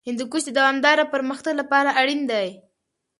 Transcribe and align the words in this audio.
هندوکش 0.07 0.41
د 0.45 0.49
دوامداره 0.59 1.09
پرمختګ 1.13 1.53
لپاره 1.61 1.89
اړین 2.01 2.21
دی. 2.31 2.47